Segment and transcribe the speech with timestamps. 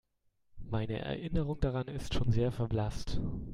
[0.63, 3.21] Meine Erinnerung daran ist schon sehr verblasst.